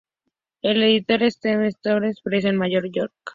El 0.63 0.81
editor 0.81 1.21
es 1.21 1.37
Seven 1.39 1.63
Stories 1.67 2.21
Press 2.23 2.45
en 2.45 2.55
Nueva 2.55 2.81
York. 2.91 3.13